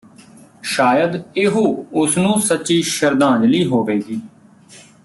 ਸ਼ਾਇਦ 0.63 1.21
ਇਹੋ 1.37 1.63
ਉਸ 1.93 2.17
ਨੂੰ 2.17 2.39
ਸੱਚੀ 2.41 2.81
ਸ਼ਰਧਾਂਜਲੀ 2.81 3.65
ਹੋਵੇਗੀ 3.65 4.19